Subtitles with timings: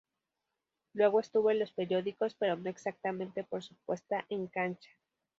[0.93, 4.89] Luego estuvo en los periódicos, pero no exactamente por su puesta en cancha.